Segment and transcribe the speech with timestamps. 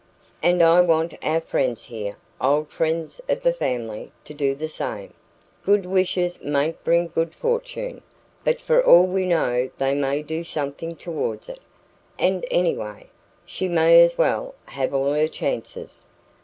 [0.41, 5.13] And I want our friends here old friends of the family to do the same.
[5.63, 8.01] Good wishes mayn't bring good fortune,
[8.43, 11.59] but for all we know they may do something towards it;
[12.17, 13.11] and anyway,
[13.45, 16.07] she may as well have all her chances.